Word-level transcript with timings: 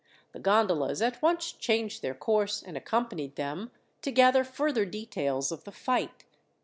The 0.31 0.39
gondolas 0.39 0.99
at 1.03 1.21
once 1.21 1.51
changed 1.51 2.01
their 2.01 2.15
course, 2.15 2.63
and 2.63 2.75
accompanied 2.75 3.35
them, 3.35 3.69
to 4.01 4.09
gather 4.11 4.43
further 4.43 4.83
details 4.83 5.51
of 5.51 5.63
the 5.63 5.71
fight. 5.71 6.25